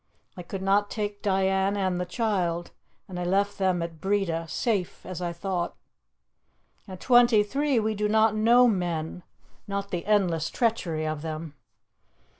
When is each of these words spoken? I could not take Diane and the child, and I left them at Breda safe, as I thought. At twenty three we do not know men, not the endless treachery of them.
I 0.35 0.41
could 0.41 0.63
not 0.63 0.89
take 0.89 1.21
Diane 1.21 1.77
and 1.77 2.01
the 2.01 2.07
child, 2.07 2.71
and 3.07 3.19
I 3.19 3.23
left 3.23 3.59
them 3.59 3.83
at 3.83 4.01
Breda 4.01 4.47
safe, 4.47 5.05
as 5.05 5.21
I 5.21 5.31
thought. 5.31 5.75
At 6.87 6.99
twenty 7.01 7.43
three 7.43 7.79
we 7.79 7.93
do 7.93 8.09
not 8.09 8.33
know 8.35 8.67
men, 8.67 9.21
not 9.67 9.91
the 9.91 10.07
endless 10.07 10.49
treachery 10.49 11.05
of 11.05 11.21
them. 11.21 11.53